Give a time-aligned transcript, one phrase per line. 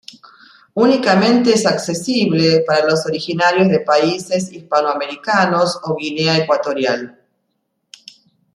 [0.73, 7.19] Únicamente es accesible para los originarios de países hispanoamericanos o Guinea Ecuatorial.